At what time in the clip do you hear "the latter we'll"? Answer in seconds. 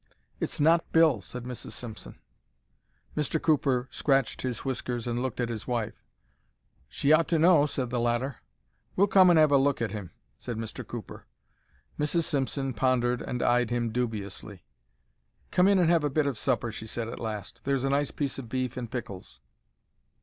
7.91-9.05